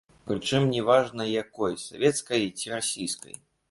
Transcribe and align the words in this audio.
Прычым, 0.29 0.65
не 0.77 0.81
важна 0.87 1.29
якой, 1.43 1.79
савецкай 1.87 2.53
ці 2.61 2.77
расійскай. 2.79 3.43